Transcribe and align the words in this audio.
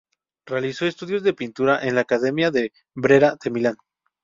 Realizó 0.47 0.87
estudios 0.87 1.21
de 1.21 1.35
pintura 1.35 1.79
en 1.83 1.93
la 1.93 2.01
"Academia 2.01 2.49
de 2.49 2.73
Brera", 2.95 3.37
de 3.39 3.51
Milán. 3.51 3.75